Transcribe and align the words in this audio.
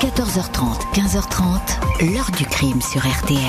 14h30, 0.00 0.92
15h30, 0.92 2.12
l'heure 2.12 2.30
du 2.36 2.44
crime 2.44 2.82
sur 2.82 3.00
RTL. 3.00 3.40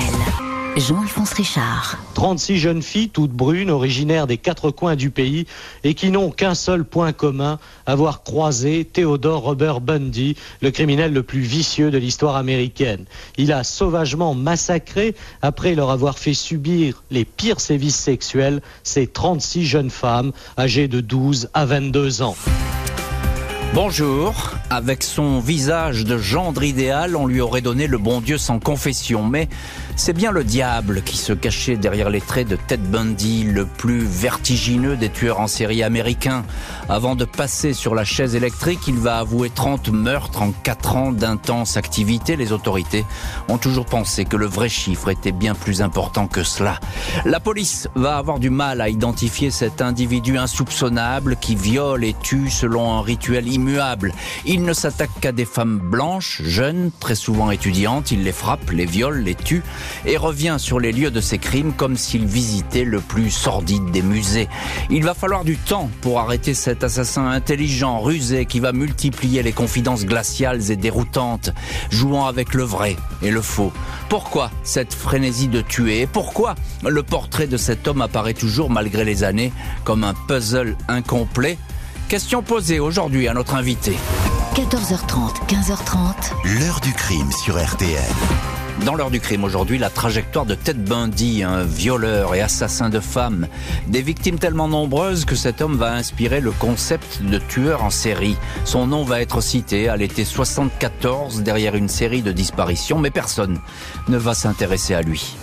Jean-Alphonse 0.78 1.34
Richard. 1.34 1.98
36 2.14 2.56
jeunes 2.56 2.80
filles, 2.80 3.10
toutes 3.10 3.32
brunes, 3.32 3.68
originaires 3.68 4.26
des 4.26 4.38
quatre 4.38 4.70
coins 4.70 4.96
du 4.96 5.10
pays 5.10 5.46
et 5.84 5.92
qui 5.92 6.10
n'ont 6.10 6.30
qu'un 6.30 6.54
seul 6.54 6.84
point 6.84 7.12
commun, 7.12 7.58
avoir 7.84 8.22
croisé 8.22 8.86
Theodore 8.86 9.42
Robert 9.42 9.82
Bundy, 9.82 10.36
le 10.62 10.70
criminel 10.70 11.12
le 11.12 11.22
plus 11.22 11.40
vicieux 11.40 11.90
de 11.90 11.98
l'histoire 11.98 12.36
américaine. 12.36 13.04
Il 13.36 13.52
a 13.52 13.62
sauvagement 13.62 14.34
massacré, 14.34 15.14
après 15.42 15.74
leur 15.74 15.90
avoir 15.90 16.18
fait 16.18 16.34
subir 16.34 17.02
les 17.10 17.26
pires 17.26 17.60
sévices 17.60 17.96
sexuels, 17.98 18.62
ces 18.84 19.06
36 19.06 19.66
jeunes 19.66 19.90
femmes 19.90 20.32
âgées 20.58 20.88
de 20.88 21.00
12 21.00 21.50
à 21.52 21.66
22 21.66 22.22
ans. 22.22 22.36
Bonjour. 23.74 24.57
Avec 24.70 25.02
son 25.02 25.40
visage 25.40 26.04
de 26.04 26.18
gendre 26.18 26.62
idéal, 26.62 27.16
on 27.16 27.26
lui 27.26 27.40
aurait 27.40 27.62
donné 27.62 27.86
le 27.86 27.96
bon 27.96 28.20
Dieu 28.20 28.36
sans 28.36 28.58
confession. 28.58 29.24
Mais 29.24 29.48
c'est 29.96 30.12
bien 30.12 30.30
le 30.30 30.44
diable 30.44 31.00
qui 31.02 31.16
se 31.16 31.32
cachait 31.32 31.78
derrière 31.78 32.10
les 32.10 32.20
traits 32.20 32.48
de 32.48 32.56
Ted 32.56 32.82
Bundy, 32.86 33.44
le 33.44 33.64
plus 33.64 34.04
vertigineux 34.04 34.96
des 34.96 35.08
tueurs 35.08 35.40
en 35.40 35.46
série 35.46 35.82
américains. 35.82 36.44
Avant 36.90 37.16
de 37.16 37.24
passer 37.24 37.72
sur 37.72 37.94
la 37.94 38.04
chaise 38.04 38.34
électrique, 38.34 38.80
il 38.86 38.96
va 38.96 39.18
avouer 39.18 39.48
30 39.48 39.88
meurtres 39.88 40.42
en 40.42 40.52
4 40.52 40.96
ans 40.96 41.12
d'intense 41.12 41.78
activité. 41.78 42.36
Les 42.36 42.52
autorités 42.52 43.06
ont 43.48 43.58
toujours 43.58 43.86
pensé 43.86 44.26
que 44.26 44.36
le 44.36 44.46
vrai 44.46 44.68
chiffre 44.68 45.08
était 45.08 45.32
bien 45.32 45.54
plus 45.54 45.80
important 45.80 46.26
que 46.26 46.42
cela. 46.42 46.78
La 47.24 47.40
police 47.40 47.88
va 47.94 48.18
avoir 48.18 48.38
du 48.38 48.50
mal 48.50 48.82
à 48.82 48.90
identifier 48.90 49.50
cet 49.50 49.80
individu 49.80 50.36
insoupçonnable 50.36 51.36
qui 51.36 51.54
viole 51.54 52.04
et 52.04 52.14
tue 52.22 52.50
selon 52.50 52.92
un 52.92 53.00
rituel 53.00 53.48
immuable. 53.48 54.12
Ne 54.62 54.72
s'attaque 54.72 55.10
qu'à 55.20 55.32
des 55.32 55.44
femmes 55.44 55.78
blanches, 55.78 56.42
jeunes, 56.42 56.90
très 57.00 57.14
souvent 57.14 57.50
étudiantes. 57.50 58.10
Il 58.10 58.24
les 58.24 58.32
frappe, 58.32 58.70
les 58.70 58.86
viole, 58.86 59.20
les 59.20 59.34
tue 59.34 59.62
et 60.06 60.16
revient 60.16 60.56
sur 60.58 60.80
les 60.80 60.92
lieux 60.92 61.10
de 61.10 61.20
ses 61.20 61.38
crimes 61.38 61.72
comme 61.72 61.96
s'il 61.96 62.26
visitait 62.26 62.84
le 62.84 63.00
plus 63.00 63.30
sordide 63.30 63.90
des 63.90 64.02
musées. 64.02 64.48
Il 64.90 65.04
va 65.04 65.14
falloir 65.14 65.44
du 65.44 65.56
temps 65.56 65.90
pour 66.00 66.20
arrêter 66.20 66.54
cet 66.54 66.84
assassin 66.84 67.26
intelligent, 67.26 68.00
rusé, 68.00 68.46
qui 68.46 68.60
va 68.60 68.72
multiplier 68.72 69.42
les 69.42 69.52
confidences 69.52 70.06
glaciales 70.06 70.70
et 70.70 70.76
déroutantes, 70.76 71.50
jouant 71.90 72.26
avec 72.26 72.54
le 72.54 72.64
vrai 72.64 72.96
et 73.22 73.30
le 73.30 73.42
faux. 73.42 73.72
Pourquoi 74.08 74.50
cette 74.62 74.94
frénésie 74.94 75.48
de 75.48 75.60
tuer? 75.60 76.00
Et 76.00 76.06
pourquoi 76.06 76.54
le 76.86 77.02
portrait 77.02 77.46
de 77.46 77.56
cet 77.56 77.86
homme 77.86 78.02
apparaît 78.02 78.34
toujours, 78.34 78.70
malgré 78.70 79.04
les 79.04 79.24
années, 79.24 79.52
comme 79.84 80.04
un 80.04 80.14
puzzle 80.14 80.76
incomplet? 80.88 81.58
Question 82.08 82.42
posée 82.42 82.80
aujourd'hui 82.80 83.28
à 83.28 83.34
notre 83.34 83.54
invité. 83.54 83.94
14h30, 84.58 85.46
15h30. 85.46 86.58
L'heure 86.58 86.80
du 86.80 86.92
crime 86.92 87.30
sur 87.30 87.64
RTL. 87.64 88.02
Dans 88.84 88.96
l'heure 88.96 89.12
du 89.12 89.20
crime 89.20 89.44
aujourd'hui, 89.44 89.78
la 89.78 89.88
trajectoire 89.88 90.46
de 90.46 90.56
Ted 90.56 90.80
Bundy, 90.80 91.44
un 91.44 91.62
violeur 91.62 92.34
et 92.34 92.40
assassin 92.40 92.90
de 92.90 92.98
femmes. 92.98 93.46
Des 93.86 94.02
victimes 94.02 94.40
tellement 94.40 94.66
nombreuses 94.66 95.24
que 95.26 95.36
cet 95.36 95.60
homme 95.60 95.76
va 95.76 95.92
inspirer 95.92 96.40
le 96.40 96.50
concept 96.50 97.22
de 97.22 97.38
tueur 97.38 97.84
en 97.84 97.90
série. 97.90 98.36
Son 98.64 98.88
nom 98.88 99.04
va 99.04 99.20
être 99.20 99.40
cité 99.40 99.88
à 99.88 99.96
l'été 99.96 100.24
74 100.24 101.42
derrière 101.42 101.76
une 101.76 101.88
série 101.88 102.22
de 102.22 102.32
disparitions, 102.32 102.98
mais 102.98 103.10
personne 103.10 103.60
ne 104.08 104.16
va 104.16 104.34
s'intéresser 104.34 104.92
à 104.92 105.02
lui. 105.02 105.36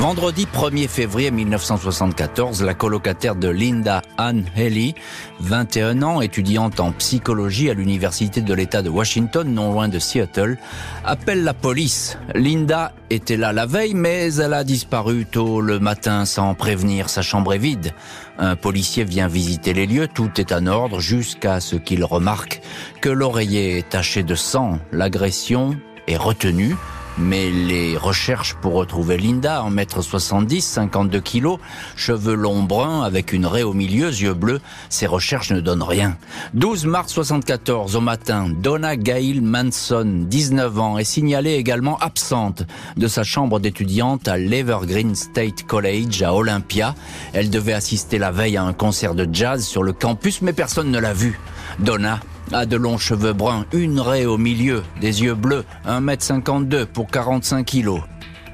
Vendredi 0.00 0.46
1er 0.46 0.88
février 0.88 1.30
1974, 1.30 2.62
la 2.62 2.72
colocataire 2.72 3.36
de 3.36 3.48
Linda 3.48 4.00
Ann 4.16 4.46
Haley, 4.56 4.94
21 5.40 6.02
ans, 6.02 6.22
étudiante 6.22 6.80
en 6.80 6.92
psychologie 6.92 7.68
à 7.68 7.74
l'université 7.74 8.40
de 8.40 8.54
l'État 8.54 8.80
de 8.80 8.88
Washington, 8.88 9.46
non 9.52 9.70
loin 9.70 9.88
de 9.88 9.98
Seattle, 9.98 10.56
appelle 11.04 11.44
la 11.44 11.52
police. 11.52 12.16
Linda 12.34 12.94
était 13.10 13.36
là 13.36 13.52
la 13.52 13.66
veille, 13.66 13.92
mais 13.92 14.34
elle 14.36 14.54
a 14.54 14.64
disparu 14.64 15.26
tôt 15.26 15.60
le 15.60 15.78
matin 15.78 16.24
sans 16.24 16.54
prévenir. 16.54 17.10
Sa 17.10 17.20
chambre 17.20 17.52
est 17.52 17.58
vide. 17.58 17.92
Un 18.38 18.56
policier 18.56 19.04
vient 19.04 19.28
visiter 19.28 19.74
les 19.74 19.86
lieux, 19.86 20.08
tout 20.08 20.30
est 20.40 20.52
en 20.52 20.66
ordre 20.66 20.98
jusqu'à 21.00 21.60
ce 21.60 21.76
qu'il 21.76 22.04
remarque 22.04 22.62
que 23.02 23.10
l'oreiller 23.10 23.76
est 23.76 23.90
taché 23.90 24.22
de 24.22 24.34
sang. 24.34 24.78
L'agression 24.92 25.76
est 26.06 26.16
retenue 26.16 26.74
mais 27.20 27.50
les 27.50 27.96
recherches 27.96 28.54
pour 28.54 28.72
retrouver 28.72 29.16
Linda, 29.16 29.62
en 29.62 29.70
mètre 29.70 30.02
70, 30.02 30.60
52 30.62 31.20
kilos, 31.20 31.58
cheveux 31.94 32.34
longs 32.34 32.62
bruns 32.62 33.02
avec 33.02 33.32
une 33.32 33.46
raie 33.46 33.62
au 33.62 33.72
milieu, 33.72 34.08
yeux 34.08 34.34
bleus, 34.34 34.60
ces 34.88 35.06
recherches 35.06 35.50
ne 35.50 35.60
donnent 35.60 35.82
rien. 35.82 36.16
12 36.54 36.86
mars 36.86 37.12
74 37.12 37.96
au 37.96 38.00
matin, 38.00 38.48
Donna 38.48 38.96
Gail 38.96 39.40
Manson, 39.40 40.24
19 40.28 40.78
ans, 40.78 40.98
est 40.98 41.04
signalée 41.04 41.54
également 41.54 41.98
absente 41.98 42.62
de 42.96 43.06
sa 43.06 43.22
chambre 43.22 43.60
d'étudiante 43.60 44.26
à 44.26 44.36
l'Evergreen 44.36 45.14
State 45.14 45.64
College 45.66 46.22
à 46.22 46.34
Olympia. 46.34 46.94
Elle 47.32 47.50
devait 47.50 47.74
assister 47.74 48.18
la 48.18 48.30
veille 48.30 48.56
à 48.56 48.64
un 48.64 48.72
concert 48.72 49.14
de 49.14 49.28
jazz 49.30 49.64
sur 49.64 49.82
le 49.82 49.92
campus, 49.92 50.42
mais 50.42 50.52
personne 50.52 50.90
ne 50.90 50.98
l'a 50.98 51.12
vue. 51.12 51.38
Donna 51.80 52.20
a 52.52 52.66
de 52.66 52.76
longs 52.76 52.98
cheveux 52.98 53.32
bruns, 53.32 53.64
une 53.72 54.00
raie 54.00 54.26
au 54.26 54.36
milieu, 54.36 54.82
des 55.00 55.22
yeux 55.22 55.34
bleus, 55.34 55.64
1m52 55.86 56.84
pour 56.84 57.06
45 57.06 57.64
kilos. 57.64 58.02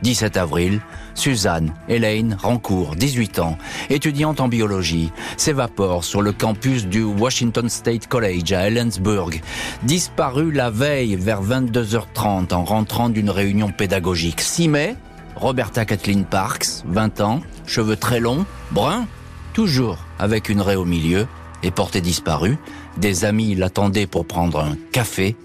17 0.03 0.37
avril, 0.37 0.81
Suzanne 1.15 1.73
Elaine 1.89 2.37
Rancourt, 2.41 2.95
18 2.95 3.39
ans, 3.41 3.59
étudiante 3.91 4.41
en 4.41 4.47
biologie, 4.47 5.11
s'évapore 5.37 6.05
sur 6.05 6.23
le 6.23 6.33
campus 6.33 6.87
du 6.87 7.03
Washington 7.03 7.69
State 7.69 8.07
College 8.07 8.53
à 8.53 8.69
Ellensburg, 8.69 9.41
disparue 9.83 10.53
la 10.53 10.71
veille 10.71 11.17
vers 11.17 11.43
22h30 11.43 12.55
en 12.55 12.65
rentrant 12.65 13.09
d'une 13.09 13.31
réunion 13.31 13.73
pédagogique. 13.73 14.41
6 14.41 14.69
mai, 14.69 14.97
Roberta 15.35 15.85
Kathleen 15.85 16.25
Parks, 16.25 16.85
20 16.87 17.21
ans, 17.23 17.41
cheveux 17.67 17.97
très 17.97 18.21
longs, 18.21 18.45
bruns, 18.71 19.07
toujours 19.53 19.99
avec 20.19 20.49
une 20.49 20.61
raie 20.61 20.77
au 20.77 20.85
milieu, 20.85 21.27
et 21.67 21.71
portée 21.71 22.01
disparue. 22.01 22.57
Des 22.97 23.25
amis 23.25 23.55
l'attendaient 23.55 24.07
pour 24.07 24.25
prendre 24.25 24.61
un 24.61 24.77
café. 24.93 25.37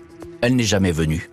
Elle 0.41 0.55
n'est 0.55 0.63
jamais 0.63 0.91
venue. 0.91 1.29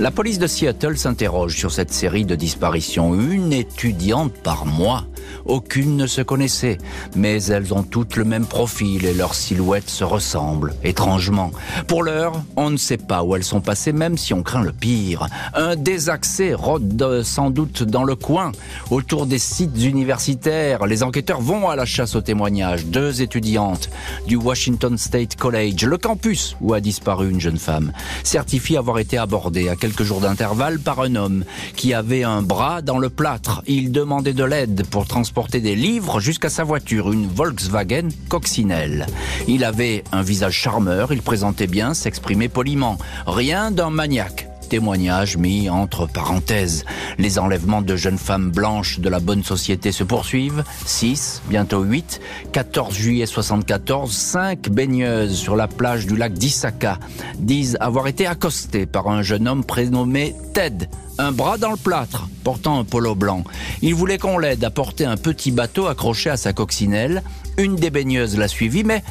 La 0.00 0.10
police 0.10 0.40
de 0.40 0.48
Seattle 0.48 0.98
s'interroge 0.98 1.56
sur 1.56 1.70
cette 1.70 1.92
série 1.92 2.24
de 2.24 2.34
disparitions. 2.34 3.14
Une 3.14 3.52
étudiante 3.52 4.32
par 4.32 4.66
mois. 4.66 5.04
Aucune 5.46 5.96
ne 5.96 6.06
se 6.06 6.20
connaissait, 6.20 6.78
mais 7.16 7.42
elles 7.44 7.72
ont 7.72 7.82
toutes 7.82 8.16
le 8.16 8.24
même 8.24 8.46
profil 8.46 9.04
et 9.04 9.14
leurs 9.14 9.34
silhouettes 9.34 9.88
se 9.88 10.04
ressemblent, 10.04 10.74
étrangement. 10.82 11.50
Pour 11.86 12.02
l'heure, 12.02 12.32
on 12.56 12.70
ne 12.70 12.76
sait 12.76 12.98
pas 12.98 13.22
où 13.22 13.36
elles 13.36 13.44
sont 13.44 13.60
passées, 13.60 13.92
même 13.92 14.18
si 14.18 14.34
on 14.34 14.42
craint 14.42 14.62
le 14.62 14.72
pire. 14.72 15.28
Un 15.54 15.76
désaccès 15.76 16.54
rôde 16.54 17.22
sans 17.22 17.50
doute 17.50 17.82
dans 17.84 18.04
le 18.04 18.16
coin, 18.16 18.52
autour 18.90 19.26
des 19.26 19.38
sites 19.38 19.82
universitaires. 19.82 20.86
Les 20.86 21.02
enquêteurs 21.02 21.40
vont 21.40 21.68
à 21.68 21.76
la 21.76 21.86
chasse 21.86 22.16
aux 22.16 22.20
témoignages. 22.20 22.86
Deux 22.86 23.22
étudiantes 23.22 23.90
du 24.26 24.36
Washington 24.36 24.98
State 24.98 25.36
College, 25.36 25.84
le 25.84 25.98
campus 25.98 26.56
où 26.60 26.74
a 26.74 26.80
disparu 26.80 27.30
une 27.30 27.40
jeune 27.40 27.58
femme, 27.58 27.92
certifient 28.24 28.76
avoir 28.76 28.98
été 28.98 29.18
abordées 29.18 29.68
à 29.68 29.76
quelques 29.84 30.02
jours 30.02 30.22
d'intervalle 30.22 30.78
par 30.78 31.00
un 31.00 31.14
homme 31.14 31.44
qui 31.76 31.92
avait 31.92 32.22
un 32.22 32.40
bras 32.40 32.80
dans 32.80 32.96
le 32.96 33.10
plâtre. 33.10 33.62
Il 33.66 33.92
demandait 33.92 34.32
de 34.32 34.42
l'aide 34.42 34.86
pour 34.86 35.06
transporter 35.06 35.60
des 35.60 35.76
livres 35.76 36.20
jusqu'à 36.20 36.48
sa 36.48 36.64
voiture, 36.64 37.12
une 37.12 37.26
Volkswagen 37.26 38.08
coccinelle. 38.30 39.04
Il 39.46 39.62
avait 39.62 40.02
un 40.10 40.22
visage 40.22 40.54
charmeur, 40.54 41.12
il 41.12 41.20
présentait 41.20 41.66
bien, 41.66 41.92
s'exprimait 41.92 42.48
poliment. 42.48 42.96
Rien 43.26 43.70
d'un 43.70 43.90
maniaque 43.90 44.48
témoignage 44.68 45.36
mis 45.36 45.68
entre 45.70 46.06
parenthèses. 46.06 46.84
Les 47.18 47.38
enlèvements 47.38 47.82
de 47.82 47.96
jeunes 47.96 48.18
femmes 48.18 48.50
blanches 48.50 49.00
de 49.00 49.08
la 49.08 49.20
bonne 49.20 49.44
société 49.44 49.92
se 49.92 50.04
poursuivent. 50.04 50.64
6, 50.86 51.42
bientôt 51.48 51.82
8. 51.82 52.20
14 52.52 52.94
juillet 52.94 53.26
74, 53.26 54.10
5 54.12 54.68
baigneuses 54.70 55.36
sur 55.36 55.56
la 55.56 55.68
plage 55.68 56.06
du 56.06 56.16
lac 56.16 56.32
d'Issaka 56.32 56.98
disent 57.38 57.76
avoir 57.80 58.06
été 58.06 58.26
accostées 58.26 58.86
par 58.86 59.08
un 59.08 59.22
jeune 59.22 59.48
homme 59.48 59.64
prénommé 59.64 60.34
Ted, 60.52 60.88
un 61.18 61.32
bras 61.32 61.58
dans 61.58 61.70
le 61.70 61.76
plâtre, 61.76 62.28
portant 62.42 62.78
un 62.78 62.84
polo 62.84 63.14
blanc. 63.14 63.44
Il 63.82 63.94
voulait 63.94 64.18
qu'on 64.18 64.38
l'aide 64.38 64.64
à 64.64 64.70
porter 64.70 65.04
un 65.04 65.16
petit 65.16 65.50
bateau 65.50 65.86
accroché 65.86 66.30
à 66.30 66.36
sa 66.36 66.52
coccinelle. 66.52 67.22
Une 67.58 67.76
des 67.76 67.90
baigneuses 67.90 68.36
l'a 68.36 68.48
suivi, 68.48 68.84
mais 68.84 69.02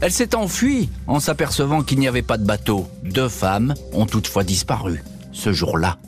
elle 0.00 0.12
s'est 0.12 0.34
enfuie 0.34 0.88
en 1.06 1.20
s'apercevant 1.20 1.82
qu'il 1.82 1.98
n'y 1.98 2.08
avait 2.08 2.22
pas 2.22 2.38
de 2.38 2.44
bateau. 2.44 2.88
Deux 3.02 3.28
femmes 3.28 3.74
ont 3.92 4.06
toutefois 4.06 4.44
disparu 4.44 5.02
ce 5.32 5.52
jour-là. 5.52 5.98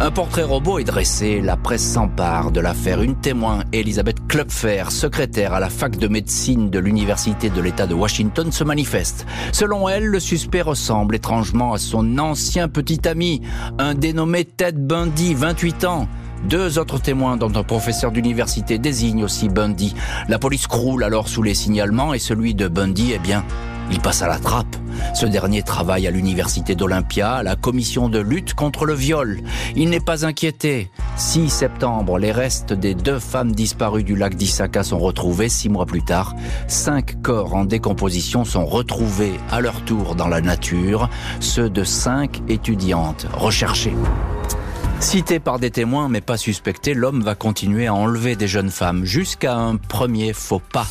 Un 0.00 0.10
portrait 0.10 0.42
robot 0.42 0.78
est 0.78 0.84
dressé, 0.84 1.40
la 1.40 1.56
presse 1.56 1.84
s'empare 1.84 2.50
de 2.50 2.60
l'affaire. 2.60 3.02
Une 3.02 3.14
témoin, 3.14 3.62
Elisabeth 3.72 4.26
Klopfer, 4.26 4.84
secrétaire 4.90 5.52
à 5.52 5.60
la 5.60 5.68
fac 5.68 5.96
de 5.96 6.08
médecine 6.08 6.70
de 6.70 6.78
l'Université 6.78 7.50
de 7.50 7.60
l'État 7.60 7.86
de 7.86 7.94
Washington, 7.94 8.50
se 8.50 8.64
manifeste. 8.64 9.26
Selon 9.52 9.88
elle, 9.88 10.06
le 10.06 10.18
suspect 10.18 10.62
ressemble 10.62 11.14
étrangement 11.14 11.72
à 11.74 11.78
son 11.78 12.18
ancien 12.18 12.68
petit 12.68 13.06
ami, 13.06 13.42
un 13.78 13.94
dénommé 13.94 14.44
Ted 14.44 14.78
Bundy, 14.78 15.34
28 15.34 15.84
ans. 15.84 16.08
Deux 16.44 16.78
autres 16.78 17.00
témoins, 17.00 17.36
dont 17.36 17.52
un 17.54 17.62
professeur 17.62 18.10
d'université, 18.10 18.78
désignent 18.78 19.24
aussi 19.24 19.48
Bundy. 19.48 19.94
La 20.28 20.38
police 20.38 20.66
croule 20.66 21.04
alors 21.04 21.28
sous 21.28 21.42
les 21.42 21.54
signalements 21.54 22.14
et 22.14 22.18
celui 22.18 22.54
de 22.54 22.68
Bundy, 22.68 23.12
eh 23.14 23.18
bien, 23.18 23.44
Il 23.90 24.00
passe 24.00 24.22
à 24.22 24.28
la 24.28 24.38
trappe. 24.38 24.76
Ce 25.12 25.26
dernier 25.26 25.62
travaille 25.62 26.06
à 26.06 26.10
l'université 26.10 26.74
d'Olympia, 26.74 27.32
à 27.32 27.42
la 27.42 27.56
commission 27.56 28.08
de 28.08 28.20
lutte 28.20 28.54
contre 28.54 28.86
le 28.86 28.94
viol. 28.94 29.40
Il 29.76 29.90
n'est 29.90 30.00
pas 30.00 30.24
inquiété. 30.24 30.90
6 31.16 31.50
septembre, 31.50 32.18
les 32.18 32.32
restes 32.32 32.72
des 32.72 32.94
deux 32.94 33.18
femmes 33.18 33.52
disparues 33.52 34.04
du 34.04 34.16
lac 34.16 34.34
d'Issaka 34.34 34.82
sont 34.82 34.98
retrouvés. 34.98 35.48
Six 35.48 35.68
mois 35.68 35.84
plus 35.84 36.02
tard, 36.02 36.34
cinq 36.68 37.20
corps 37.22 37.54
en 37.54 37.64
décomposition 37.64 38.44
sont 38.44 38.64
retrouvés 38.64 39.34
à 39.50 39.60
leur 39.60 39.82
tour 39.84 40.14
dans 40.14 40.28
la 40.28 40.40
nature, 40.40 41.10
ceux 41.40 41.68
de 41.68 41.84
cinq 41.84 42.40
étudiantes 42.48 43.26
recherchées. 43.34 43.96
Cité 45.02 45.40
par 45.40 45.58
des 45.58 45.70
témoins 45.70 46.08
mais 46.08 46.20
pas 46.20 46.36
suspecté, 46.36 46.94
l'homme 46.94 47.22
va 47.22 47.34
continuer 47.34 47.88
à 47.88 47.92
enlever 47.92 48.36
des 48.36 48.46
jeunes 48.46 48.70
femmes 48.70 49.04
jusqu'à 49.04 49.56
un 49.56 49.76
premier 49.76 50.32
faux 50.32 50.62
pas. 50.72 50.86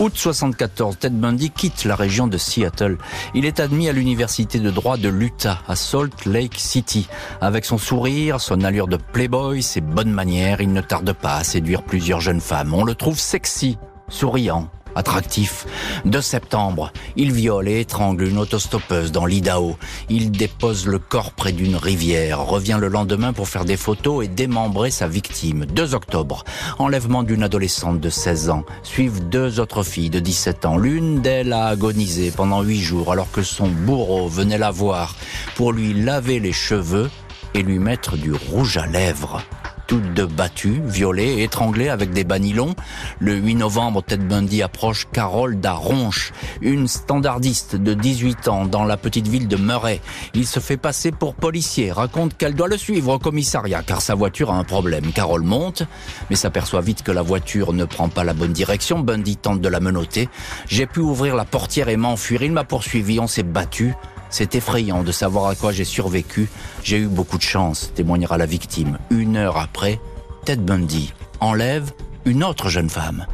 Août 0.00 0.12
74, 0.14 0.98
Ted 0.98 1.14
Bundy 1.14 1.50
quitte 1.50 1.84
la 1.84 1.94
région 1.94 2.26
de 2.26 2.36
Seattle. 2.36 2.98
Il 3.34 3.46
est 3.46 3.60
admis 3.60 3.88
à 3.88 3.92
l'université 3.92 4.58
de 4.58 4.70
droit 4.70 4.96
de 4.96 5.08
l'Utah, 5.08 5.62
à 5.68 5.76
Salt 5.76 6.26
Lake 6.26 6.56
City. 6.58 7.08
Avec 7.40 7.64
son 7.64 7.78
sourire, 7.78 8.40
son 8.40 8.64
allure 8.64 8.88
de 8.88 8.96
playboy, 8.96 9.62
ses 9.62 9.80
bonnes 9.80 10.12
manières, 10.12 10.60
il 10.60 10.72
ne 10.72 10.80
tarde 10.80 11.12
pas 11.12 11.36
à 11.36 11.44
séduire 11.44 11.82
plusieurs 11.82 12.20
jeunes 12.20 12.40
femmes. 12.40 12.74
On 12.74 12.84
le 12.84 12.96
trouve 12.96 13.18
sexy, 13.18 13.78
souriant, 14.08 14.68
attractif. 14.94 15.66
De 16.04 16.20
septembre, 16.20 16.92
il 17.16 17.32
viole 17.32 17.68
et 17.68 17.80
étrangle 17.80 18.24
une 18.24 18.38
autostoppeuse 18.38 19.12
dans 19.12 19.26
l'Idaho. 19.26 19.76
Il 20.08 20.30
dépose 20.30 20.86
le 20.86 20.98
corps 20.98 21.32
près 21.32 21.52
d'une 21.52 21.76
rivière, 21.76 22.40
revient 22.40 22.78
le 22.80 22.88
lendemain 22.88 23.32
pour 23.32 23.48
faire 23.48 23.64
des 23.64 23.76
photos 23.76 24.24
et 24.24 24.28
démembrer 24.28 24.90
sa 24.90 25.08
victime. 25.08 25.66
2 25.66 25.94
octobre, 25.94 26.44
enlèvement 26.78 27.22
d'une 27.22 27.42
adolescente 27.42 28.00
de 28.00 28.10
16 28.10 28.50
ans. 28.50 28.64
Suivent 28.82 29.28
deux 29.28 29.60
autres 29.60 29.82
filles 29.82 30.10
de 30.10 30.20
17 30.20 30.66
ans. 30.66 30.76
L'une 30.76 31.20
d'elles 31.20 31.52
a 31.52 31.66
agonisé 31.66 32.30
pendant 32.30 32.62
8 32.62 32.80
jours 32.80 33.12
alors 33.12 33.30
que 33.30 33.42
son 33.42 33.68
bourreau 33.68 34.28
venait 34.28 34.58
la 34.58 34.70
voir 34.70 35.16
pour 35.54 35.72
lui 35.72 35.94
laver 35.94 36.40
les 36.40 36.52
cheveux 36.52 37.10
et 37.54 37.62
lui 37.62 37.78
mettre 37.78 38.16
du 38.16 38.32
rouge 38.32 38.76
à 38.76 38.86
lèvres 38.86 39.42
toutes 39.90 40.20
battues, 40.20 40.80
violées, 40.84 41.42
étranglées 41.42 41.88
avec 41.88 42.12
des 42.12 42.22
banilons. 42.22 42.76
Le 43.18 43.34
8 43.34 43.56
novembre, 43.56 44.04
Ted 44.04 44.24
Bundy 44.24 44.62
approche 44.62 45.08
Carole 45.12 45.58
Daronche, 45.58 46.32
une 46.60 46.86
standardiste 46.86 47.74
de 47.74 47.92
18 47.92 48.46
ans 48.46 48.66
dans 48.66 48.84
la 48.84 48.96
petite 48.96 49.26
ville 49.26 49.48
de 49.48 49.56
Murray. 49.56 50.00
Il 50.32 50.46
se 50.46 50.60
fait 50.60 50.76
passer 50.76 51.10
pour 51.10 51.34
policier, 51.34 51.90
raconte 51.90 52.36
qu'elle 52.36 52.54
doit 52.54 52.68
le 52.68 52.76
suivre 52.76 53.14
au 53.14 53.18
commissariat 53.18 53.82
car 53.82 54.00
sa 54.00 54.14
voiture 54.14 54.52
a 54.52 54.58
un 54.58 54.62
problème. 54.62 55.10
Carole 55.12 55.42
monte, 55.42 55.82
mais 56.30 56.36
s'aperçoit 56.36 56.82
vite 56.82 57.02
que 57.02 57.10
la 57.10 57.22
voiture 57.22 57.72
ne 57.72 57.84
prend 57.84 58.08
pas 58.08 58.22
la 58.22 58.32
bonne 58.32 58.52
direction. 58.52 59.00
Bundy 59.00 59.38
tente 59.38 59.60
de 59.60 59.68
la 59.68 59.80
menotter. 59.80 60.28
J'ai 60.68 60.86
pu 60.86 61.00
ouvrir 61.00 61.34
la 61.34 61.44
portière 61.44 61.88
et 61.88 61.96
m'enfuir. 61.96 62.44
Il 62.44 62.52
m'a 62.52 62.62
poursuivi, 62.62 63.18
on 63.18 63.26
s'est 63.26 63.42
battu. 63.42 63.96
C'est 64.30 64.54
effrayant 64.54 65.02
de 65.02 65.12
savoir 65.12 65.48
à 65.48 65.54
quoi 65.54 65.72
j'ai 65.72 65.84
survécu. 65.84 66.48
J'ai 66.82 66.98
eu 66.98 67.06
beaucoup 67.06 67.36
de 67.36 67.42
chance, 67.42 67.92
témoignera 67.94 68.38
la 68.38 68.46
victime. 68.46 68.98
Une 69.10 69.36
heure 69.36 69.58
après, 69.58 70.00
Ted 70.44 70.62
Bundy 70.62 71.12
enlève 71.40 71.92
une 72.24 72.44
autre 72.44 72.68
jeune 72.68 72.88
femme. 72.88 73.26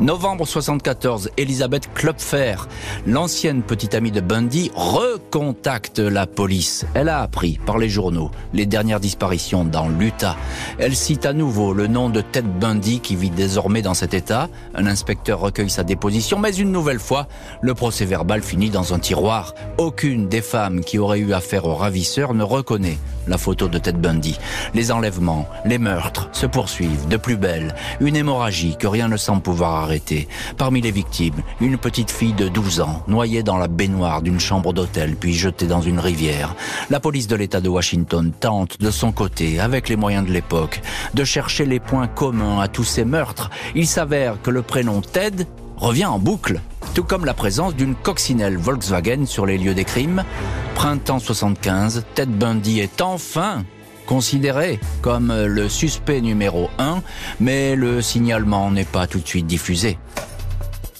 Novembre 0.00 0.46
74, 0.46 1.30
Elisabeth 1.36 1.92
Klopfer, 1.92 2.54
l'ancienne 3.04 3.62
petite 3.62 3.96
amie 3.96 4.12
de 4.12 4.20
Bundy, 4.20 4.70
recontacte 4.76 5.98
la 5.98 6.28
police. 6.28 6.86
Elle 6.94 7.08
a 7.08 7.20
appris 7.20 7.58
par 7.66 7.78
les 7.78 7.88
journaux 7.88 8.30
les 8.54 8.64
dernières 8.64 9.00
disparitions 9.00 9.64
dans 9.64 9.88
l'Utah. 9.88 10.36
Elle 10.78 10.94
cite 10.94 11.26
à 11.26 11.32
nouveau 11.32 11.72
le 11.72 11.88
nom 11.88 12.10
de 12.10 12.20
Ted 12.20 12.46
Bundy 12.60 13.00
qui 13.00 13.16
vit 13.16 13.30
désormais 13.30 13.82
dans 13.82 13.94
cet 13.94 14.14
état. 14.14 14.48
Un 14.76 14.86
inspecteur 14.86 15.40
recueille 15.40 15.68
sa 15.68 15.82
déposition, 15.82 16.38
mais 16.38 16.54
une 16.54 16.70
nouvelle 16.70 17.00
fois, 17.00 17.26
le 17.60 17.74
procès 17.74 18.04
verbal 18.04 18.42
finit 18.42 18.70
dans 18.70 18.94
un 18.94 19.00
tiroir. 19.00 19.52
Aucune 19.78 20.28
des 20.28 20.42
femmes 20.42 20.82
qui 20.82 21.00
auraient 21.00 21.18
eu 21.18 21.32
affaire 21.32 21.64
au 21.64 21.74
ravisseur 21.74 22.34
ne 22.34 22.44
reconnaît 22.44 22.98
la 23.26 23.36
photo 23.36 23.66
de 23.66 23.78
Ted 23.78 23.98
Bundy. 23.98 24.38
Les 24.74 24.92
enlèvements, 24.92 25.46
les 25.64 25.78
meurtres 25.78 26.28
se 26.32 26.46
poursuivent 26.46 27.08
de 27.08 27.16
plus 27.16 27.36
belle. 27.36 27.74
Une 28.00 28.16
hémorragie 28.16 28.76
que 28.78 28.86
rien 28.86 29.08
ne 29.08 29.16
semble 29.16 29.42
pouvoir 29.42 29.87
Parmi 30.56 30.80
les 30.80 30.90
victimes, 30.90 31.42
une 31.60 31.78
petite 31.78 32.10
fille 32.10 32.32
de 32.32 32.48
12 32.48 32.80
ans, 32.80 33.02
noyée 33.08 33.42
dans 33.42 33.56
la 33.56 33.68
baignoire 33.68 34.22
d'une 34.22 34.40
chambre 34.40 34.72
d'hôtel, 34.72 35.16
puis 35.16 35.32
jetée 35.32 35.66
dans 35.66 35.80
une 35.80 35.98
rivière. 35.98 36.54
La 36.90 37.00
police 37.00 37.26
de 37.26 37.36
l'État 37.36 37.60
de 37.60 37.68
Washington 37.68 38.32
tente, 38.38 38.80
de 38.80 38.90
son 38.90 39.12
côté, 39.12 39.60
avec 39.60 39.88
les 39.88 39.96
moyens 39.96 40.26
de 40.26 40.32
l'époque, 40.32 40.80
de 41.14 41.24
chercher 41.24 41.64
les 41.64 41.80
points 41.80 42.06
communs 42.06 42.60
à 42.60 42.68
tous 42.68 42.84
ces 42.84 43.04
meurtres. 43.04 43.50
Il 43.74 43.86
s'avère 43.86 44.40
que 44.42 44.50
le 44.50 44.62
prénom 44.62 45.00
Ted 45.00 45.46
revient 45.76 46.06
en 46.06 46.18
boucle, 46.18 46.60
tout 46.94 47.04
comme 47.04 47.24
la 47.24 47.34
présence 47.34 47.74
d'une 47.74 47.94
coccinelle 47.94 48.58
Volkswagen 48.58 49.26
sur 49.26 49.46
les 49.46 49.58
lieux 49.58 49.74
des 49.74 49.84
crimes. 49.84 50.24
Printemps 50.74 51.18
75, 51.18 52.04
Ted 52.14 52.30
Bundy 52.30 52.80
est 52.80 53.00
enfin 53.00 53.64
considéré 54.08 54.80
comme 55.02 55.32
le 55.44 55.68
suspect 55.68 56.22
numéro 56.22 56.70
1, 56.78 57.02
mais 57.40 57.76
le 57.76 58.00
signalement 58.00 58.70
n'est 58.70 58.86
pas 58.86 59.06
tout 59.06 59.20
de 59.20 59.28
suite 59.28 59.46
diffusé. 59.46 59.98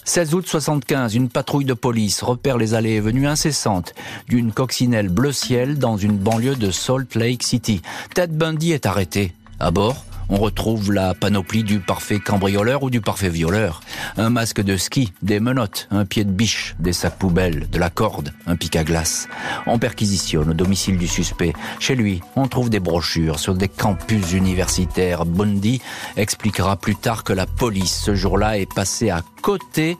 16 0.05 0.33
août 0.35 0.47
75, 0.47 1.15
une 1.15 1.29
patrouille 1.29 1.65
de 1.65 1.73
police 1.73 2.21
repère 2.21 2.57
les 2.57 2.75
allées 2.75 2.93
et 2.93 2.99
venues 2.99 3.27
incessantes 3.27 3.93
d'une 4.27 4.51
coccinelle 4.51 5.09
bleu 5.09 5.31
ciel 5.31 5.77
dans 5.77 5.97
une 5.97 6.17
banlieue 6.17 6.55
de 6.55 6.71
Salt 6.71 7.15
Lake 7.15 7.43
City. 7.43 7.81
Ted 8.13 8.33
Bundy 8.33 8.71
est 8.71 8.85
arrêté. 8.85 9.33
À 9.59 9.71
bord, 9.71 10.05
on 10.29 10.37
retrouve 10.37 10.91
la 10.91 11.13
panoplie 11.13 11.63
du 11.63 11.79
parfait 11.79 12.19
cambrioleur 12.19 12.83
ou 12.83 12.89
du 12.89 13.01
parfait 13.01 13.29
violeur. 13.29 13.81
Un 14.17 14.29
masque 14.29 14.61
de 14.61 14.77
ski, 14.77 15.11
des 15.21 15.39
menottes, 15.39 15.87
un 15.91 16.05
pied 16.05 16.23
de 16.23 16.31
biche, 16.31 16.75
des 16.79 16.93
sacs 16.93 17.17
poubelles, 17.17 17.69
de 17.69 17.79
la 17.79 17.89
corde, 17.89 18.33
un 18.45 18.55
pic 18.55 18.75
à 18.75 18.83
glace. 18.83 19.27
On 19.65 19.79
perquisitionne 19.79 20.51
au 20.51 20.53
domicile 20.53 20.97
du 20.97 21.07
suspect. 21.07 21.53
Chez 21.79 21.95
lui, 21.95 22.21
on 22.35 22.47
trouve 22.47 22.69
des 22.69 22.79
brochures 22.79 23.39
sur 23.39 23.55
des 23.55 23.67
campus 23.67 24.33
universitaires. 24.33 25.25
Bundy 25.25 25.81
expliquera 26.15 26.77
plus 26.77 26.95
tard 26.95 27.23
que 27.23 27.33
la 27.33 27.45
police, 27.45 28.01
ce 28.03 28.15
jour-là, 28.15 28.57
est 28.57 28.71
passée 28.71 29.09
à 29.09 29.23
côté 29.41 29.97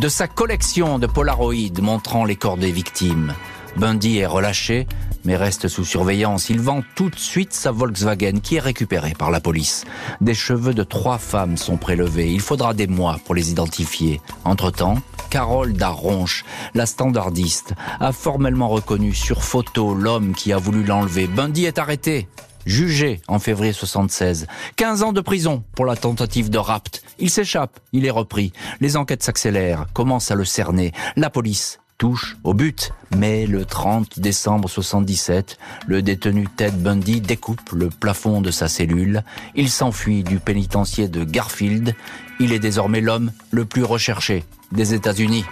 de 0.00 0.08
sa 0.08 0.28
collection 0.28 0.98
de 0.98 1.06
polaroïdes 1.06 1.80
montrant 1.80 2.24
les 2.24 2.36
corps 2.36 2.58
des 2.58 2.72
victimes. 2.72 3.34
Bundy 3.76 4.18
est 4.18 4.26
relâché, 4.26 4.86
mais 5.26 5.36
reste 5.36 5.68
sous 5.68 5.84
surveillance. 5.84 6.48
Il 6.48 6.60
vend 6.60 6.82
tout 6.94 7.10
de 7.10 7.18
suite 7.18 7.52
sa 7.52 7.72
Volkswagen 7.72 8.40
qui 8.42 8.56
est 8.56 8.60
récupérée 8.60 9.14
par 9.18 9.30
la 9.30 9.40
police. 9.40 9.84
Des 10.20 10.34
cheveux 10.34 10.72
de 10.72 10.84
trois 10.84 11.18
femmes 11.18 11.56
sont 11.56 11.76
prélevés. 11.76 12.32
Il 12.32 12.40
faudra 12.40 12.72
des 12.72 12.86
mois 12.86 13.18
pour 13.24 13.34
les 13.34 13.50
identifier. 13.50 14.20
Entre-temps, 14.44 14.98
Carole 15.28 15.72
Daronche, 15.72 16.44
la 16.74 16.86
standardiste, 16.86 17.74
a 18.00 18.12
formellement 18.12 18.68
reconnu 18.68 19.12
sur 19.12 19.42
photo 19.42 19.94
l'homme 19.94 20.32
qui 20.32 20.52
a 20.52 20.58
voulu 20.58 20.84
l'enlever. 20.84 21.26
Bundy 21.26 21.66
est 21.66 21.78
arrêté 21.78 22.28
jugé 22.64 23.20
en 23.28 23.38
février 23.38 23.72
76. 23.72 24.46
15 24.74 25.02
ans 25.02 25.12
de 25.12 25.20
prison 25.20 25.62
pour 25.74 25.86
la 25.86 25.96
tentative 25.96 26.50
de 26.50 26.58
rapt. 26.58 27.02
Il 27.18 27.30
s'échappe, 27.30 27.78
il 27.92 28.04
est 28.04 28.10
repris. 28.10 28.52
Les 28.80 28.96
enquêtes 28.96 29.22
s'accélèrent, 29.22 29.86
commencent 29.92 30.30
à 30.30 30.34
le 30.34 30.44
cerner. 30.44 30.92
La 31.16 31.30
police 31.30 31.78
touche 31.98 32.36
au 32.44 32.54
but. 32.54 32.92
Mais 33.16 33.46
le 33.46 33.64
30 33.64 34.18
décembre 34.20 34.68
77, 34.68 35.58
le 35.86 36.02
détenu 36.02 36.46
Ted 36.56 36.76
Bundy 36.76 37.20
découpe 37.20 37.70
le 37.72 37.88
plafond 37.88 38.40
de 38.40 38.50
sa 38.50 38.68
cellule. 38.68 39.22
Il 39.54 39.70
s'enfuit 39.70 40.24
du 40.24 40.38
pénitencier 40.38 41.08
de 41.08 41.24
Garfield. 41.24 41.94
Il 42.40 42.52
est 42.52 42.58
désormais 42.58 43.00
l'homme 43.00 43.32
le 43.50 43.64
plus 43.64 43.84
recherché 43.84 44.44
des 44.72 44.94
États-Unis. 44.94 45.44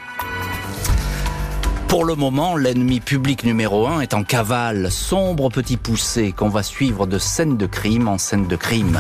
Pour 1.88 2.04
le 2.04 2.16
moment, 2.16 2.56
l'ennemi 2.56 2.98
public 2.98 3.44
numéro 3.44 3.86
un 3.86 4.00
est 4.00 4.14
en 4.14 4.24
cavale, 4.24 4.90
sombre 4.90 5.48
petit 5.48 5.76
poussé 5.76 6.32
qu'on 6.32 6.48
va 6.48 6.64
suivre 6.64 7.06
de 7.06 7.18
scène 7.18 7.56
de 7.56 7.66
crime 7.66 8.08
en 8.08 8.18
scène 8.18 8.48
de 8.48 8.56
crime. 8.56 8.98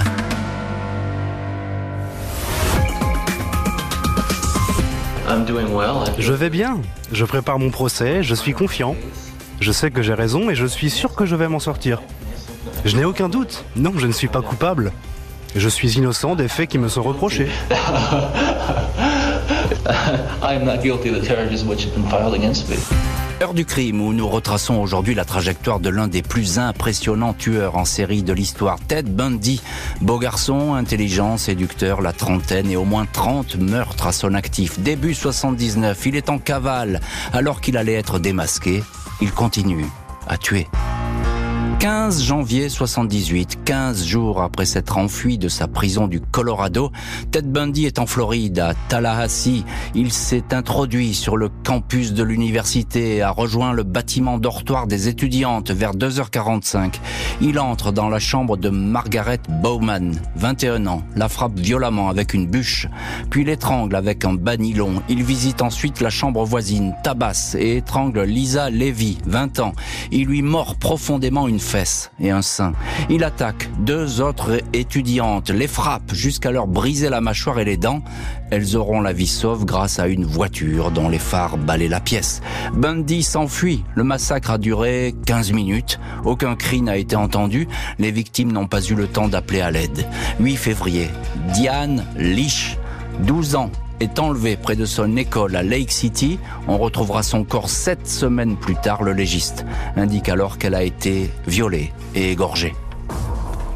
Je 6.18 6.32
vais 6.32 6.50
bien. 6.50 6.80
Je 7.12 7.24
prépare 7.24 7.58
mon 7.58 7.70
procès, 7.70 8.22
je 8.22 8.34
suis 8.34 8.52
confiant. 8.52 8.96
Je 9.60 9.72
sais 9.72 9.90
que 9.90 10.02
j'ai 10.02 10.14
raison 10.14 10.50
et 10.50 10.54
je 10.54 10.66
suis 10.66 10.90
sûr 10.90 11.14
que 11.14 11.26
je 11.26 11.36
vais 11.36 11.48
m'en 11.48 11.60
sortir. 11.60 12.02
Je 12.84 12.96
n'ai 12.96 13.04
aucun 13.04 13.28
doute. 13.28 13.64
Non, 13.76 13.92
je 13.96 14.06
ne 14.06 14.12
suis 14.12 14.28
pas 14.28 14.42
coupable. 14.42 14.92
Je 15.56 15.68
suis 15.68 15.92
innocent 15.92 16.34
des 16.34 16.48
faits 16.48 16.68
qui 16.68 16.78
me 16.78 16.88
sont 16.88 17.02
reprochés. 17.02 17.48
Heure 23.44 23.52
du 23.52 23.66
crime 23.66 24.00
où 24.00 24.14
nous 24.14 24.26
retraçons 24.26 24.76
aujourd'hui 24.76 25.14
la 25.14 25.26
trajectoire 25.26 25.78
de 25.78 25.90
l'un 25.90 26.08
des 26.08 26.22
plus 26.22 26.58
impressionnants 26.58 27.34
tueurs 27.34 27.76
en 27.76 27.84
série 27.84 28.22
de 28.22 28.32
l'histoire, 28.32 28.78
Ted 28.80 29.10
Bundy. 29.10 29.60
Beau 30.00 30.18
garçon, 30.18 30.72
intelligent, 30.72 31.36
séducteur, 31.36 32.00
la 32.00 32.14
trentaine 32.14 32.70
et 32.70 32.76
au 32.76 32.86
moins 32.86 33.04
30 33.04 33.56
meurtres 33.56 34.06
à 34.06 34.12
son 34.12 34.32
actif. 34.32 34.80
Début 34.80 35.12
79, 35.12 36.06
il 36.06 36.16
est 36.16 36.30
en 36.30 36.38
cavale. 36.38 37.02
Alors 37.34 37.60
qu'il 37.60 37.76
allait 37.76 37.92
être 37.92 38.18
démasqué, 38.18 38.82
il 39.20 39.30
continue 39.30 39.84
à 40.26 40.38
tuer. 40.38 40.66
15 41.84 42.22
janvier 42.22 42.70
78, 42.70 43.58
15 43.62 44.06
jours 44.06 44.40
après 44.40 44.64
s'être 44.64 44.96
enfui 44.96 45.36
de 45.36 45.48
sa 45.48 45.68
prison 45.68 46.06
du 46.06 46.18
Colorado, 46.18 46.90
Ted 47.30 47.46
Bundy 47.46 47.84
est 47.84 47.98
en 47.98 48.06
Floride, 48.06 48.58
à 48.58 48.72
Tallahassee. 48.88 49.66
Il 49.94 50.10
s'est 50.10 50.54
introduit 50.54 51.12
sur 51.12 51.36
le 51.36 51.50
campus 51.50 52.14
de 52.14 52.22
l'université 52.22 53.20
a 53.20 53.30
rejoint 53.30 53.74
le 53.74 53.82
bâtiment 53.82 54.38
dortoir 54.38 54.86
des 54.86 55.08
étudiantes 55.08 55.72
vers 55.72 55.92
2h45. 55.92 56.94
Il 57.42 57.58
entre 57.58 57.92
dans 57.92 58.08
la 58.08 58.18
chambre 58.18 58.56
de 58.56 58.70
Margaret 58.70 59.40
Bowman, 59.50 60.12
21 60.36 60.86
ans, 60.86 61.02
la 61.16 61.28
frappe 61.28 61.58
violemment 61.58 62.08
avec 62.08 62.32
une 62.32 62.46
bûche, 62.46 62.88
puis 63.28 63.44
l'étrangle 63.44 63.94
avec 63.94 64.24
un 64.24 64.32
banilon. 64.32 65.02
Il 65.10 65.22
visite 65.22 65.60
ensuite 65.60 66.00
la 66.00 66.08
chambre 66.08 66.46
voisine, 66.46 66.94
tabasse 67.02 67.54
et 67.56 67.76
étrangle 67.76 68.22
Lisa 68.22 68.70
Levy, 68.70 69.18
20 69.26 69.58
ans. 69.58 69.74
Il 70.10 70.28
lui 70.28 70.40
mord 70.40 70.76
profondément 70.76 71.46
une 71.46 71.60
et 72.20 72.30
un 72.30 72.42
sein. 72.42 72.72
Il 73.10 73.24
attaque 73.24 73.68
deux 73.80 74.20
autres 74.20 74.60
étudiantes, 74.72 75.50
les 75.50 75.66
frappe 75.66 76.14
jusqu'à 76.14 76.52
leur 76.52 76.68
briser 76.68 77.08
la 77.08 77.20
mâchoire 77.20 77.58
et 77.58 77.64
les 77.64 77.76
dents. 77.76 78.02
Elles 78.50 78.76
auront 78.76 79.00
la 79.00 79.12
vie 79.12 79.26
sauve 79.26 79.64
grâce 79.64 79.98
à 79.98 80.06
une 80.06 80.24
voiture 80.24 80.92
dont 80.92 81.08
les 81.08 81.18
phares 81.18 81.56
balaient 81.56 81.88
la 81.88 82.00
pièce. 82.00 82.42
Bundy 82.74 83.24
s'enfuit. 83.24 83.82
Le 83.96 84.04
massacre 84.04 84.52
a 84.52 84.58
duré 84.58 85.14
15 85.26 85.52
minutes. 85.52 85.98
Aucun 86.24 86.54
cri 86.54 86.80
n'a 86.80 86.96
été 86.96 87.16
entendu. 87.16 87.66
Les 87.98 88.12
victimes 88.12 88.52
n'ont 88.52 88.68
pas 88.68 88.82
eu 88.82 88.94
le 88.94 89.08
temps 89.08 89.28
d'appeler 89.28 89.60
à 89.60 89.72
l'aide. 89.72 90.06
8 90.38 90.56
février. 90.56 91.10
Diane 91.54 92.04
Lich, 92.16 92.78
12 93.20 93.56
ans, 93.56 93.70
est 94.04 94.18
enlevé 94.18 94.56
près 94.56 94.76
de 94.76 94.84
son 94.84 95.16
école 95.16 95.56
à 95.56 95.62
Lake 95.62 95.90
City. 95.90 96.38
On 96.68 96.76
retrouvera 96.76 97.22
son 97.22 97.42
corps 97.42 97.70
sept 97.70 98.06
semaines 98.06 98.56
plus 98.56 98.76
tard. 98.76 99.02
Le 99.02 99.12
légiste 99.12 99.64
indique 99.96 100.28
alors 100.28 100.58
qu'elle 100.58 100.74
a 100.74 100.82
été 100.82 101.30
violée 101.46 101.92
et 102.14 102.32
égorgée. 102.32 102.74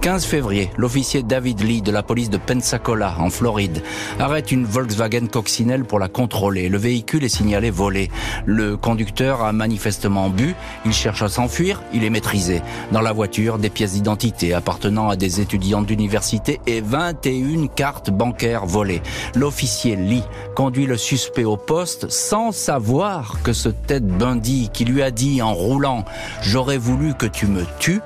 15 0.01 0.27
février, 0.27 0.71
l'officier 0.77 1.25
David 1.25 1.61
Lee 1.61 1.83
de 1.83 1.91
la 1.91 2.05
police 2.05 2.31
de 2.31 2.39
Pensacola, 2.39 3.17
en 3.19 3.31
Floride, 3.31 3.83
arrête 4.21 4.53
une 4.53 4.65
Volkswagen 4.65 5.27
coccinelle 5.27 5.85
pour 5.85 5.99
la 5.99 6.09
contrôler. 6.09 6.69
Le 6.69 6.79
véhicule 6.79 7.25
est 7.25 7.29
signalé 7.29 7.71
volé. 7.71 8.09
Le 8.47 8.77
conducteur 8.77 9.43
a 9.43 9.53
manifestement 9.53 10.31
bu, 10.31 10.55
il 10.85 10.93
cherche 10.93 11.23
à 11.23 11.29
s'enfuir, 11.29 11.83
il 11.93 12.05
est 12.05 12.11
maîtrisé. 12.11 12.63
Dans 12.93 13.01
la 13.01 13.13
voiture, 13.13 13.59
des 13.59 13.71
pièces 13.71 13.95
d'identité 13.95 14.55
appartenant 14.55 15.09
à 15.09 15.17
des 15.17 15.41
étudiants 15.41 15.83
d'université 15.83 16.61
et 16.67 16.81
21 16.81 17.67
cartes 17.67 18.11
bancaires 18.11 18.67
volées. 18.67 19.03
L'officier 19.35 19.97
Lee 19.97 20.25
conduit 20.55 20.87
le 20.87 20.97
suspect 20.97 21.45
au 21.45 21.57
poste 21.57 22.09
sans 22.09 22.53
savoir 22.53 23.43
que 23.43 23.53
ce 23.53 23.69
tête 23.69 24.07
Bundy 24.07 24.71
qui 24.73 24.85
lui 24.85 25.03
a 25.03 25.11
dit 25.11 25.43
en 25.43 25.53
roulant 25.53 26.05
«J'aurais 26.43 26.79
voulu 26.79 27.15
que 27.15 27.27
tu 27.27 27.47
me 27.47 27.65
tues» 27.81 28.01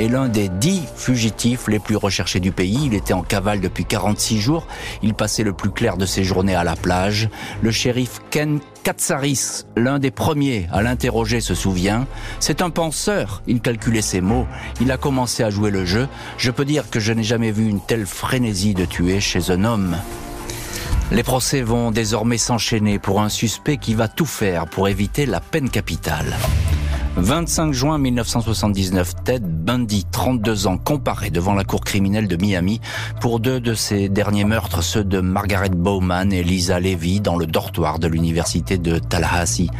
est 0.00 0.08
l'un 0.08 0.28
des 0.28 0.48
dix 0.48 0.82
fugitifs 0.96 1.68
les 1.68 1.78
plus 1.78 1.96
recherchés 1.96 2.40
du 2.40 2.52
pays. 2.52 2.86
Il 2.86 2.94
était 2.94 3.12
en 3.12 3.22
cavale 3.22 3.60
depuis 3.60 3.84
46 3.84 4.40
jours. 4.40 4.66
Il 5.02 5.14
passait 5.14 5.42
le 5.42 5.52
plus 5.52 5.70
clair 5.70 5.96
de 5.96 6.06
ses 6.06 6.24
journées 6.24 6.54
à 6.54 6.64
la 6.64 6.74
plage. 6.74 7.28
Le 7.62 7.70
shérif 7.70 8.20
Ken 8.30 8.60
Katsaris, 8.82 9.66
l'un 9.76 9.98
des 9.98 10.10
premiers 10.10 10.68
à 10.72 10.82
l'interroger, 10.82 11.40
se 11.40 11.54
souvient. 11.54 12.06
C'est 12.40 12.62
un 12.62 12.70
penseur. 12.70 13.42
Il 13.46 13.60
calculait 13.60 14.02
ses 14.02 14.20
mots. 14.20 14.46
Il 14.80 14.90
a 14.90 14.96
commencé 14.96 15.42
à 15.42 15.50
jouer 15.50 15.70
le 15.70 15.84
jeu. 15.84 16.08
Je 16.38 16.50
peux 16.50 16.64
dire 16.64 16.88
que 16.88 17.00
je 17.00 17.12
n'ai 17.12 17.24
jamais 17.24 17.52
vu 17.52 17.68
une 17.68 17.80
telle 17.80 18.06
frénésie 18.06 18.74
de 18.74 18.86
tuer 18.86 19.20
chez 19.20 19.50
un 19.50 19.64
homme. 19.64 19.96
Les 21.12 21.22
procès 21.22 21.62
vont 21.62 21.90
désormais 21.90 22.38
s'enchaîner 22.38 22.98
pour 22.98 23.20
un 23.20 23.28
suspect 23.28 23.76
qui 23.76 23.94
va 23.94 24.08
tout 24.08 24.26
faire 24.26 24.66
pour 24.66 24.88
éviter 24.88 25.26
la 25.26 25.40
peine 25.40 25.68
capitale. 25.68 26.36
25 27.16 27.72
juin 27.72 27.98
1979, 27.98 29.14
Ted 29.24 29.44
Bundy, 29.44 30.06
32 30.10 30.68
ans, 30.68 30.78
comparé 30.78 31.30
devant 31.30 31.54
la 31.54 31.64
cour 31.64 31.80
criminelle 31.80 32.28
de 32.28 32.36
Miami 32.36 32.80
pour 33.20 33.40
deux 33.40 33.60
de 33.60 33.74
ses 33.74 34.08
derniers 34.08 34.44
meurtres, 34.44 34.82
ceux 34.82 35.02
de 35.02 35.20
Margaret 35.20 35.70
Bowman 35.70 36.32
et 36.32 36.44
Lisa 36.44 36.78
Levy 36.78 37.20
dans 37.20 37.36
le 37.36 37.46
dortoir 37.46 37.98
de 37.98 38.06
l'université 38.06 38.78
de 38.78 38.98
Tallahassee. 38.98 39.70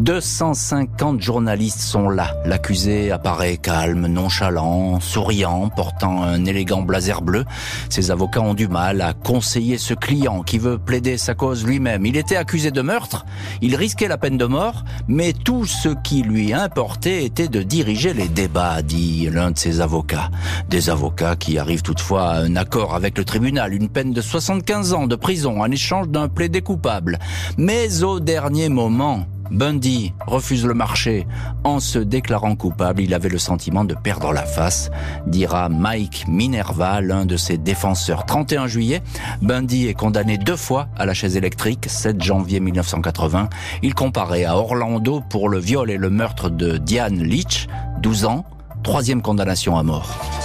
250 0.00 1.20
journalistes 1.20 1.80
sont 1.80 2.08
là. 2.08 2.34
L'accusé 2.46 3.10
apparaît 3.12 3.58
calme, 3.58 4.06
nonchalant, 4.06 4.98
souriant, 4.98 5.68
portant 5.68 6.22
un 6.22 6.46
élégant 6.46 6.82
blazer 6.82 7.20
bleu. 7.20 7.44
Ses 7.90 8.10
avocats 8.10 8.40
ont 8.40 8.54
du 8.54 8.66
mal 8.66 9.02
à 9.02 9.12
conseiller 9.12 9.76
ce 9.76 9.92
client 9.92 10.42
qui 10.42 10.58
veut 10.58 10.78
plaider 10.78 11.18
sa 11.18 11.34
cause 11.34 11.66
lui-même. 11.66 12.06
Il 12.06 12.16
était 12.16 12.36
accusé 12.36 12.70
de 12.70 12.80
meurtre, 12.80 13.26
il 13.60 13.76
risquait 13.76 14.08
la 14.08 14.16
peine 14.18 14.38
de 14.38 14.46
mort, 14.46 14.84
mais 15.06 15.34
tout 15.34 15.66
ce 15.66 15.90
qui 16.02 16.22
lui 16.22 16.54
importe 16.78 17.08
était 17.08 17.48
de 17.48 17.64
diriger 17.64 18.14
les 18.14 18.28
débats, 18.28 18.82
dit 18.82 19.28
l'un 19.32 19.50
de 19.50 19.58
ses 19.58 19.80
avocats. 19.80 20.30
Des 20.68 20.90
avocats 20.90 21.34
qui 21.34 21.58
arrivent 21.58 21.82
toutefois 21.82 22.28
à 22.28 22.38
un 22.38 22.54
accord 22.54 22.94
avec 22.94 23.18
le 23.18 23.24
tribunal, 23.24 23.74
une 23.74 23.88
peine 23.88 24.12
de 24.12 24.20
75 24.20 24.92
ans 24.92 25.08
de 25.08 25.16
prison 25.16 25.60
en 25.60 25.68
échange 25.72 26.08
d'un 26.08 26.28
plaidé 26.28 26.60
coupable. 26.60 27.18
Mais 27.56 28.04
au 28.04 28.20
dernier 28.20 28.68
moment, 28.68 29.26
Bundy 29.50 30.12
refuse 30.26 30.66
le 30.66 30.74
marché. 30.74 31.26
En 31.64 31.80
se 31.80 31.98
déclarant 31.98 32.56
coupable, 32.56 33.02
il 33.02 33.14
avait 33.14 33.28
le 33.28 33.38
sentiment 33.38 33.84
de 33.84 33.94
perdre 33.94 34.32
la 34.32 34.44
face, 34.44 34.90
dira 35.26 35.68
Mike 35.68 36.26
Minerva, 36.28 37.00
l'un 37.00 37.26
de 37.26 37.36
ses 37.36 37.58
défenseurs. 37.58 38.26
31 38.26 38.66
juillet, 38.66 39.02
Bundy 39.42 39.88
est 39.88 39.94
condamné 39.94 40.38
deux 40.38 40.56
fois 40.56 40.88
à 40.96 41.06
la 41.06 41.14
chaise 41.14 41.36
électrique, 41.36 41.86
7 41.88 42.22
janvier 42.22 42.60
1980. 42.60 43.48
Il 43.82 43.94
comparait 43.94 44.44
à 44.44 44.56
Orlando 44.56 45.22
pour 45.28 45.48
le 45.48 45.58
viol 45.58 45.90
et 45.90 45.96
le 45.96 46.10
meurtre 46.10 46.50
de 46.50 46.76
Diane 46.76 47.22
Leach, 47.22 47.68
12 48.00 48.24
ans, 48.24 48.44
troisième 48.82 49.22
condamnation 49.22 49.76
à 49.76 49.82
mort. 49.82 50.37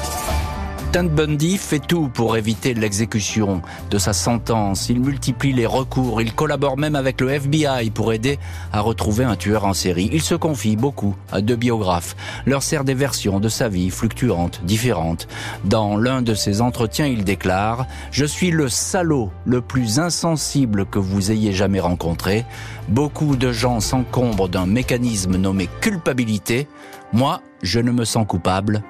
Ted 0.93 1.09
Bundy 1.09 1.57
fait 1.57 1.79
tout 1.79 2.07
pour 2.07 2.37
éviter 2.37 2.75
l'exécution 2.75 3.63
de 3.89 3.97
sa 3.97 4.13
sentence. 4.13 4.89
Il 4.89 4.99
multiplie 4.99 5.51
les 5.51 5.65
recours. 5.65 6.21
Il 6.21 6.35
collabore 6.35 6.77
même 6.77 6.95
avec 6.95 7.19
le 7.19 7.31
FBI 7.31 7.89
pour 7.89 8.13
aider 8.13 8.37
à 8.71 8.79
retrouver 8.79 9.23
un 9.23 9.35
tueur 9.35 9.65
en 9.65 9.73
série. 9.73 10.11
Il 10.13 10.21
se 10.21 10.35
confie 10.35 10.75
beaucoup 10.75 11.15
à 11.31 11.41
deux 11.41 11.55
biographes, 11.55 12.15
leur 12.45 12.61
sert 12.61 12.83
des 12.83 12.93
versions 12.93 13.39
de 13.39 13.49
sa 13.49 13.69
vie 13.69 13.89
fluctuantes, 13.89 14.61
différentes. 14.65 15.27
Dans 15.65 15.97
l'un 15.97 16.21
de 16.21 16.35
ses 16.35 16.61
entretiens, 16.61 17.07
il 17.07 17.23
déclare 17.23 17.87
«Je 18.11 18.25
suis 18.25 18.51
le 18.51 18.69
salaud 18.69 19.31
le 19.45 19.61
plus 19.61 19.97
insensible 19.97 20.85
que 20.85 20.99
vous 20.99 21.31
ayez 21.31 21.53
jamais 21.53 21.79
rencontré. 21.79 22.45
Beaucoup 22.89 23.35
de 23.35 23.51
gens 23.51 23.79
s'encombrent 23.79 24.47
d'un 24.47 24.67
mécanisme 24.67 25.37
nommé 25.37 25.67
culpabilité. 25.81 26.67
Moi, 27.13 27.41
je 27.63 27.79
ne 27.79 27.89
me 27.89 28.05
sens 28.05 28.27
coupable 28.27 28.83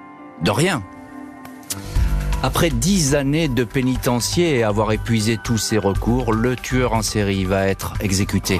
de 0.43 0.51
rien. 0.51 0.83
Après 2.45 2.69
dix 2.69 3.15
années 3.15 3.47
de 3.47 3.63
pénitencier 3.63 4.57
et 4.57 4.63
avoir 4.63 4.91
épuisé 4.91 5.39
tous 5.41 5.57
ses 5.57 5.77
recours, 5.77 6.33
le 6.33 6.57
tueur 6.57 6.91
en 6.91 7.01
série 7.01 7.45
va 7.45 7.67
être 7.67 7.93
exécuté. 8.01 8.59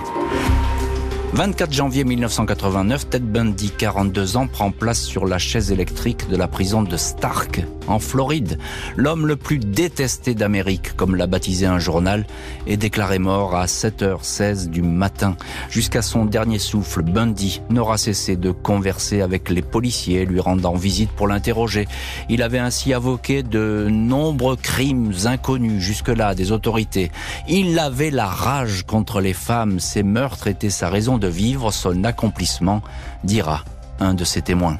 24 1.33 1.73
janvier 1.73 2.05
1989, 2.05 3.09
Ted 3.09 3.25
Bundy, 3.25 3.71
42 3.71 4.37
ans, 4.37 4.47
prend 4.47 4.71
place 4.71 5.01
sur 5.01 5.25
la 5.25 5.37
chaise 5.37 5.73
électrique 5.73 6.29
de 6.29 6.37
la 6.37 6.47
prison 6.47 6.81
de 6.81 6.95
Stark, 6.95 7.65
en 7.87 7.99
Floride. 7.99 8.57
L'homme 8.95 9.27
le 9.27 9.35
plus 9.35 9.59
détesté 9.59 10.33
d'Amérique, 10.35 10.95
comme 10.95 11.15
l'a 11.15 11.27
baptisé 11.27 11.65
un 11.65 11.79
journal, 11.79 12.25
est 12.67 12.77
déclaré 12.77 13.19
mort 13.19 13.55
à 13.55 13.65
7h16 13.65 14.69
du 14.69 14.81
matin. 14.81 15.35
Jusqu'à 15.69 16.01
son 16.01 16.25
dernier 16.25 16.59
souffle, 16.59 17.01
Bundy 17.01 17.61
n'aura 17.69 17.97
cessé 17.97 18.35
de 18.35 18.51
converser 18.51 19.21
avec 19.21 19.49
les 19.49 19.61
policiers, 19.61 20.25
lui 20.25 20.39
rendant 20.39 20.75
visite 20.75 21.11
pour 21.11 21.27
l'interroger. 21.27 21.87
Il 22.29 22.41
avait 22.41 22.59
ainsi 22.59 22.93
avoqué 22.93 23.43
de 23.43 23.87
nombreux 23.89 24.55
crimes 24.55 25.13
inconnus 25.25 25.81
jusque-là 25.81 26.35
des 26.35 26.51
autorités. 26.51 27.11
Il 27.47 27.77
avait 27.79 28.11
la 28.11 28.27
rage 28.27 28.83
contre 28.83 29.21
les 29.21 29.33
femmes. 29.33 29.79
Ces 29.79 30.03
meurtres 30.03 30.47
étaient 30.47 30.69
sa 30.69 30.89
raison 30.89 31.17
de 31.17 31.27
vivre 31.27 31.71
son 31.71 32.03
accomplissement, 32.03 32.81
dira 33.23 33.63
un 33.99 34.13
de 34.13 34.23
ses 34.23 34.41
témoins. 34.41 34.77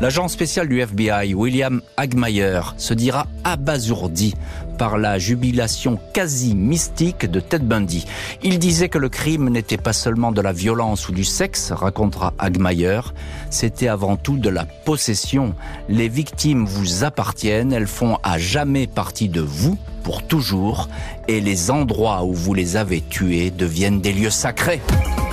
L'agent 0.00 0.28
spécial 0.28 0.66
du 0.66 0.80
FBI, 0.80 1.34
William 1.34 1.82
Hagmeyer, 1.98 2.62
se 2.78 2.94
dira 2.94 3.26
abasourdi 3.44 4.34
par 4.78 4.96
la 4.96 5.18
jubilation 5.18 5.98
quasi 6.14 6.54
mystique 6.54 7.30
de 7.30 7.38
Ted 7.38 7.66
Bundy. 7.66 8.06
Il 8.42 8.58
disait 8.58 8.88
que 8.88 8.96
le 8.96 9.10
crime 9.10 9.50
n'était 9.50 9.76
pas 9.76 9.92
seulement 9.92 10.32
de 10.32 10.40
la 10.40 10.54
violence 10.54 11.10
ou 11.10 11.12
du 11.12 11.22
sexe, 11.22 11.70
racontera 11.70 12.32
Hagmeyer, 12.38 13.02
c'était 13.50 13.88
avant 13.88 14.16
tout 14.16 14.38
de 14.38 14.48
la 14.48 14.64
possession. 14.64 15.54
Les 15.90 16.08
victimes 16.08 16.64
vous 16.64 17.04
appartiennent, 17.04 17.74
elles 17.74 17.86
font 17.86 18.16
à 18.22 18.38
jamais 18.38 18.86
partie 18.86 19.28
de 19.28 19.42
vous, 19.42 19.76
pour 20.02 20.26
toujours, 20.26 20.88
et 21.28 21.42
les 21.42 21.70
endroits 21.70 22.24
où 22.24 22.32
vous 22.32 22.54
les 22.54 22.78
avez 22.78 23.02
tués 23.02 23.50
deviennent 23.50 24.00
des 24.00 24.14
lieux 24.14 24.30
sacrés. 24.30 24.80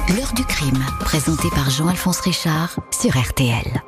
L'heure 0.09 0.33
du 0.36 0.43
crime, 0.43 0.83
présenté 1.00 1.47
par 1.55 1.69
Jean-Alphonse 1.69 2.19
Richard 2.19 2.77
sur 2.91 3.17
RTL. 3.17 3.81